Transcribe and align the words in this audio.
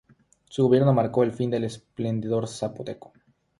Su 0.49 0.63
gobierno 0.63 0.93
marcó 0.93 1.21
el 1.21 1.31
fin 1.31 1.51
del 1.51 1.65
esplendor 1.65 2.47
zapoteco. 2.47 3.13